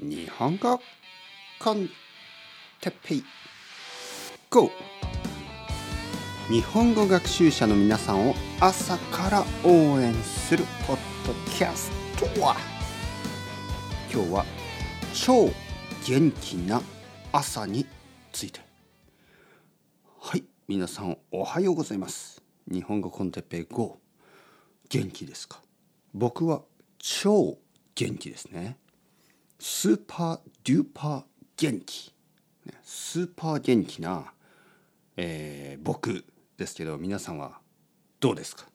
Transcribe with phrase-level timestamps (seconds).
[0.00, 0.80] 日本語
[1.58, 1.88] コン
[2.80, 3.24] テッペイ。
[4.48, 4.70] GO!
[6.48, 12.54] 日本語学習者の皆さんを朝から応援するポッドキャストは。
[14.12, 14.44] 今日は
[15.12, 15.50] 超
[16.06, 16.80] 元気な
[17.32, 17.84] 朝に
[18.32, 18.60] ついて。
[20.20, 22.40] はい皆さんおはようございます。
[22.70, 23.98] 日本語コンテッペイ GO!
[24.88, 25.60] 元気ですか？
[26.14, 26.62] 僕は
[26.98, 27.58] 超
[27.96, 28.76] 元気ですね。
[29.60, 31.22] スーパーデューパー
[31.56, 32.14] 元気
[32.84, 34.32] スーパー元気な、
[35.16, 36.24] えー、僕
[36.56, 37.58] ですけど皆さんは
[38.20, 38.66] どうですか？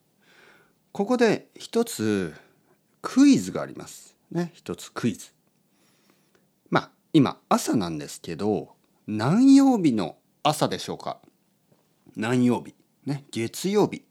[0.92, 2.34] ここで一つ
[3.00, 4.14] クイズがあります。
[4.30, 5.32] ね一つクイズ。
[6.70, 8.74] まあ今朝なんですけど
[9.06, 11.18] 何曜日の朝でしょうか？
[12.14, 12.74] 何曜日？
[13.06, 14.04] ね月曜日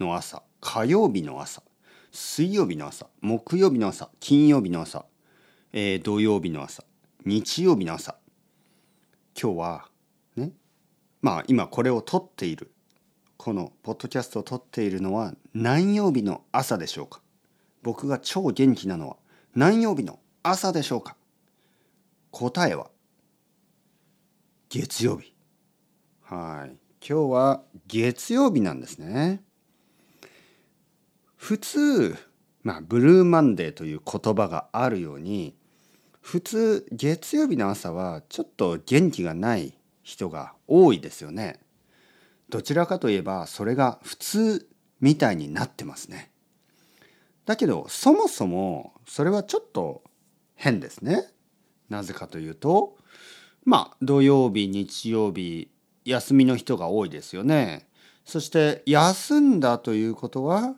[0.00, 1.62] の朝火曜日の朝
[2.10, 5.04] 水曜日の朝木曜日の朝金曜日の朝
[5.78, 6.84] えー、土曜日の朝。
[7.26, 8.16] 日曜日の朝。
[9.38, 9.88] 今日は
[10.34, 10.52] ね。
[11.20, 12.72] まあ今これを撮っている
[13.36, 17.20] このポッドキャストを撮っているのは何曜日の朝でしょうか。
[17.82, 19.16] 僕が超元気なのは
[19.54, 21.14] 何曜日の朝でしょうか。
[22.30, 22.88] 答えは
[24.70, 25.34] 月曜日。
[26.22, 26.76] はい。
[27.06, 29.42] 今日は月曜日なんですね。
[31.36, 32.16] 普通
[32.62, 35.54] まあブルーマンデーという言葉があるように
[36.26, 41.60] 普通月曜日の朝はちょっと元気がない人が多いですよね。
[42.48, 44.68] どちらかといえばそれが普通
[45.00, 46.32] みたいになってますね。
[47.44, 50.02] だけどそもそもそれはちょっと
[50.56, 51.28] 変ですね。
[51.90, 52.96] なぜかというと
[53.64, 55.70] まあ土曜日日曜日
[56.04, 57.88] 休みの人が多いですよね。
[58.24, 60.74] そして休んだということは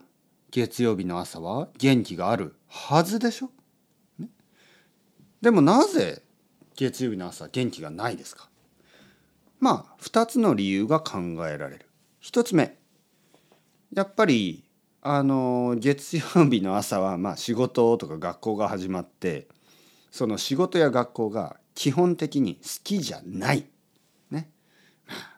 [0.50, 3.50] 月曜日の朝は元気があるはずでしょ
[5.40, 6.22] でもなぜ
[6.74, 8.48] 月曜日の朝元気がないですか？
[9.60, 11.86] まあ2つの理由が考えられる。
[12.22, 12.76] 1つ目
[13.92, 14.64] やっぱり
[15.00, 19.48] あの月曜日の朝はまあ仕事とか学校が始まって
[20.10, 23.66] その仕事や学校が基本的に好きじゃない。
[24.30, 24.50] ね。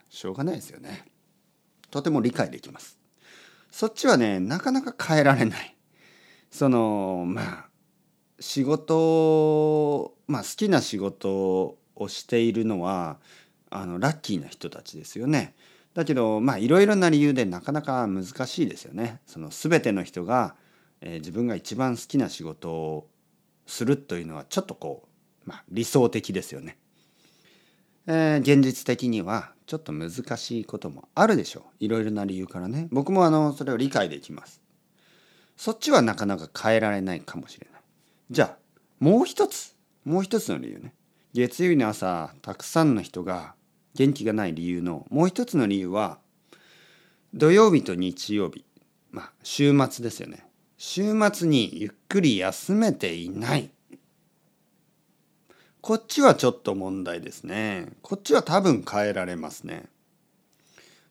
[0.09, 1.05] しょうがないですよね。
[1.91, 2.99] とても理解できます。
[3.71, 5.77] そっちはねなかなか変えられない。
[6.51, 7.70] そのまあ
[8.41, 13.19] 仕事まあ好きな仕事をしているのは
[13.71, 15.55] あのラッキーな人たちですよね。
[15.95, 19.21] だけどまあいろいろな理由でなかなか難しいですよね。
[19.27, 20.55] その全ての人が、
[21.01, 23.09] えー、自分が一番好きな仕事を
[23.67, 25.09] するというのはちょっとこ
[25.47, 26.79] う、まあ、理想的ですよね。
[28.07, 31.85] えー、現実的にはちょっと難しいこともあるでしょう。
[31.85, 32.89] いろいろな理由からね。
[32.91, 34.61] 僕もあのそれを理解できます。
[35.57, 37.70] そっちはなかなか変えられないかもしれない。
[38.31, 38.59] じゃあ
[39.01, 39.75] もう一つ。
[40.05, 40.95] もう一つの理由ね。
[41.33, 43.55] 月曜日の朝たくさんの人が
[43.95, 46.19] 元気がない理由のもう一つの理由は
[47.35, 48.65] 土曜日と日曜日。
[49.11, 50.47] まあ週末ですよね。
[50.79, 53.71] 週末にゆっくり休めていない。
[55.81, 57.89] こっちはちょっと問題ですね。
[58.01, 59.87] こっちは多分変えられますね。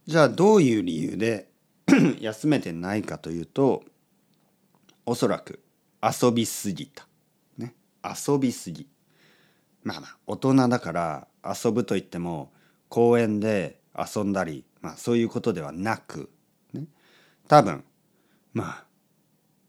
[0.07, 1.49] じゃあどういう理由で
[2.21, 3.83] 休めてないかというと
[5.05, 5.59] おそらく
[6.01, 7.08] 遊びすぎた。
[8.03, 8.87] 遊びすぎ。
[9.83, 12.51] まあまあ大人だから遊ぶといっても
[12.89, 16.29] 公園で遊んだり、まあ、そういうことではなく、
[16.73, 16.85] ね、
[17.47, 17.83] 多分
[18.53, 18.85] まあ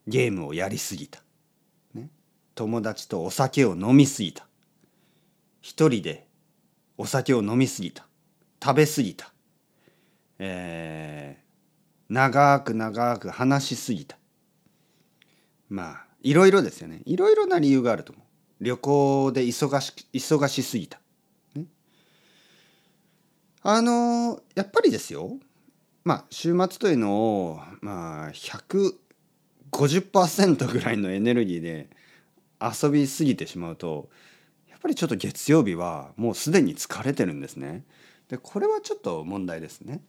[0.06, 1.20] ゲームをやりすぎた、
[1.94, 2.08] ね、
[2.54, 4.46] 友達とお酒を飲みすぎた。
[5.60, 6.26] 一人で
[6.96, 8.06] お酒を飲みすぎた。
[8.62, 9.32] 食べすぎた、
[10.38, 14.18] えー、長く長く話しすぎた。
[15.70, 17.02] まあいろいろですよね。
[17.04, 18.24] いろいろな理由があると思う。
[18.64, 21.00] 旅行で忙し忙しすぎた、
[21.54, 21.64] ね、
[23.62, 25.38] あのやっぱりですよ。
[26.04, 28.32] まあ週末というのをまあ
[29.70, 31.88] 150%ぐらいのエネルギーで
[32.60, 34.10] 遊びすぎてしまうと
[34.68, 37.84] やっぱりちょっと月曜日はもうすでに疲れてるんですね。
[38.28, 40.02] でこれはちょっと問題ですね。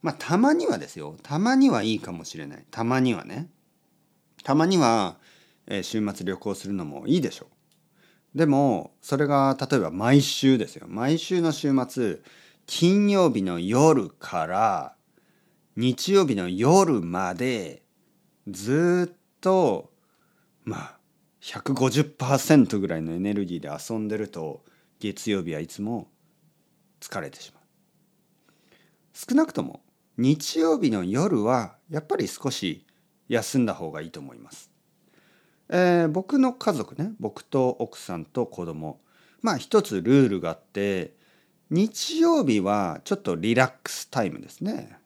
[0.00, 1.16] まあたまにはですよ。
[1.22, 2.64] たまにはいいかもしれない。
[2.70, 3.50] たまにはね。
[4.46, 5.16] たまには、
[5.66, 7.56] え、週末旅行するのもいいでしょう。
[8.36, 10.86] でもそれが例えば毎週ですよ。
[10.88, 12.20] 毎週の週末
[12.66, 14.94] 金曜日の夜から
[15.74, 17.82] 日曜日の夜まで
[18.46, 19.90] ずっと
[20.64, 20.98] まあ
[21.40, 24.64] 150%ぐらいのエネルギーで遊んでると
[24.98, 26.08] 月曜日はいつも
[27.00, 27.62] 疲れてしまう。
[29.14, 29.80] 少なくとも
[30.18, 32.84] 日曜日の夜はやっぱり少し
[33.28, 34.75] 休んだ方がいいと思います。
[35.68, 39.00] えー、僕の家族ね僕と奥さんと子供。
[39.42, 41.14] まあ一つルールがあって
[41.70, 44.98] 日曜日はちょっとリラックスタイムですね。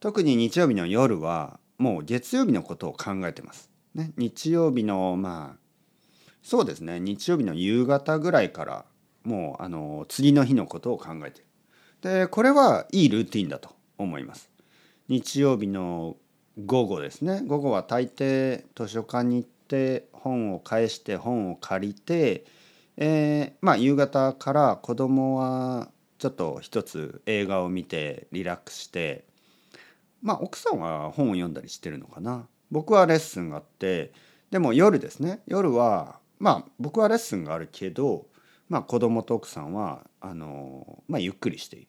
[0.00, 5.66] 特に日曜日の夜はもう月曜日のことを考えてます、ね、日曜日のまあ
[6.42, 7.00] そうですね。
[7.00, 8.84] 日曜日の夕方ぐらいから
[9.24, 11.46] もうあの次の日のことを考えてる。
[12.02, 14.50] でこれはいいルーティンだと思います。
[15.08, 16.16] 日曜日の
[16.64, 17.42] 午後ですね。
[17.46, 22.44] 午後は大抵図書館に行っって本を返して本を借りて、
[22.96, 29.24] えー、まあ夕方から子供はちょっと一つ映画を見てリラックスして
[30.22, 32.46] まあ奥さんは本を読んだりしてるのかな。
[32.70, 34.12] 僕はレッスンがあって
[34.50, 35.40] でも夜ですね。
[35.46, 38.26] 夜はまあ僕はレッスンがあるけど、
[38.68, 41.88] まあ、子供と奥さんはあの、まあ、ゆっくりしている。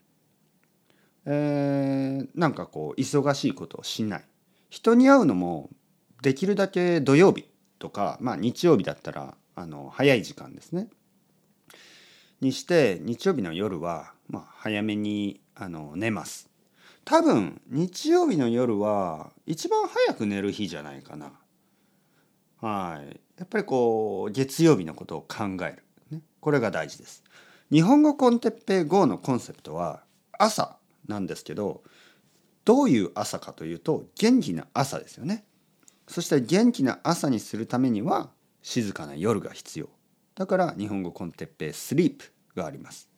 [1.25, 4.23] えー、なんかこう忙しいことをしない。
[4.69, 5.69] 人に会うのも
[6.21, 7.45] できるだけ土曜日。
[7.79, 10.87] とか、まあ、日曜日だったらあの早い時間ですね。
[12.41, 16.49] にして日曜日の夜は、まあ、早めにあの寝ます。
[17.05, 21.31] 多分日曜日の夜は一番早く寝る日じゃないかな。
[22.61, 23.19] はい。
[23.37, 27.23] やっぱりこう月曜日のことを考える、ね、これが大事です。
[27.71, 30.03] 日本語コンテッペイ GO のコンセプトは
[30.37, 30.77] 朝
[31.07, 31.83] なんですけど
[32.65, 35.45] どういう朝かというと元気な朝ですよね。
[36.07, 38.29] そして元気な朝にするためには
[38.61, 39.89] 静かな夜が必要。
[40.35, 43.09] だから日本語コンテッペイスリープがあります。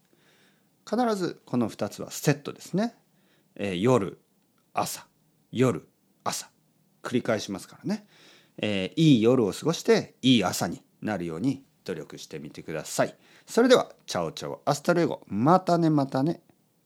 [0.90, 2.96] 必ずこの2つはセットですね、
[3.56, 4.20] えー、夜
[4.74, 5.06] 朝。
[5.52, 5.88] 夜
[6.24, 6.50] 朝。
[7.04, 8.08] 繰り返しますからね、
[8.58, 13.16] えー、いい夜を過ごしていい朝になるように努力してみてください。
[13.46, 15.22] それでは Chao chao。Hasta luego。
[15.28, 16.42] またねまたね。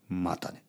[0.10, 0.64] またね。